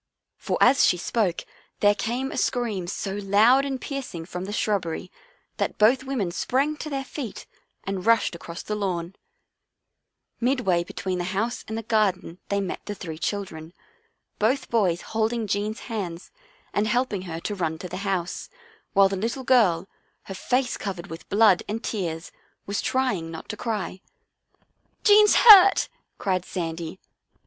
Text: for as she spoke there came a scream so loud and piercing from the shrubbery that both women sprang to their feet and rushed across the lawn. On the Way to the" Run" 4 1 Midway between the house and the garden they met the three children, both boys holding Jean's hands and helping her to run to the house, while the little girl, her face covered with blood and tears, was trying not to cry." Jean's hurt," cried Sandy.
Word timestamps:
for 0.39 0.57
as 0.61 0.83
she 0.83 0.97
spoke 0.97 1.45
there 1.79 1.93
came 1.93 2.31
a 2.31 2.35
scream 2.37 2.87
so 2.87 3.17
loud 3.21 3.63
and 3.63 3.79
piercing 3.79 4.25
from 4.25 4.45
the 4.45 4.51
shrubbery 4.51 5.11
that 5.57 5.77
both 5.77 6.03
women 6.03 6.31
sprang 6.31 6.75
to 6.75 6.89
their 6.89 7.03
feet 7.03 7.45
and 7.83 8.03
rushed 8.07 8.33
across 8.33 8.63
the 8.63 8.73
lawn. 8.73 9.15
On 10.41 10.55
the 10.55 10.55
Way 10.55 10.55
to 10.55 10.61
the" 10.61 10.63
Run" 10.65 10.65
4 10.65 10.65
1 10.65 10.65
Midway 10.65 10.83
between 10.85 11.17
the 11.19 11.33
house 11.39 11.63
and 11.67 11.77
the 11.77 11.83
garden 11.83 12.39
they 12.49 12.59
met 12.59 12.83
the 12.87 12.95
three 12.95 13.19
children, 13.19 13.73
both 14.39 14.71
boys 14.71 15.01
holding 15.03 15.45
Jean's 15.45 15.81
hands 15.81 16.31
and 16.73 16.87
helping 16.87 17.21
her 17.29 17.39
to 17.41 17.53
run 17.53 17.77
to 17.77 17.87
the 17.87 17.97
house, 17.97 18.49
while 18.93 19.07
the 19.07 19.15
little 19.15 19.43
girl, 19.43 19.87
her 20.23 20.33
face 20.33 20.77
covered 20.77 21.11
with 21.11 21.29
blood 21.29 21.61
and 21.67 21.83
tears, 21.83 22.31
was 22.65 22.81
trying 22.81 23.29
not 23.29 23.47
to 23.49 23.55
cry." 23.55 24.01
Jean's 25.03 25.35
hurt," 25.35 25.89
cried 26.17 26.43
Sandy. 26.43 26.99